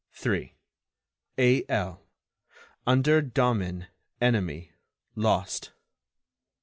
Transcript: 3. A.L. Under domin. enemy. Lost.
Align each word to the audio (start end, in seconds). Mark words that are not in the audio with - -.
3. 0.13 0.55
A.L. 1.37 2.01
Under 2.87 3.21
domin. 3.21 3.85
enemy. 4.19 4.73
Lost. 5.13 5.73